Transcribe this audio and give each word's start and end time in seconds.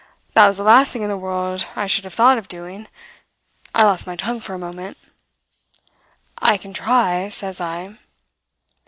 "That 0.33 0.47
was 0.47 0.57
the 0.57 0.63
last 0.63 0.91
thing 0.93 1.03
in 1.03 1.09
the 1.09 1.15
world 1.15 1.67
I 1.75 1.85
should 1.85 2.05
have 2.05 2.13
thought 2.15 2.39
of 2.39 2.47
doing. 2.47 2.87
I 3.75 3.83
lost 3.83 4.07
my 4.07 4.15
tongue 4.15 4.41
for 4.41 4.55
a 4.55 4.57
moment. 4.57 4.97
"'I 6.39 6.57
can 6.57 6.73
try,' 6.73 7.29
says 7.29 7.61
I. 7.61 7.97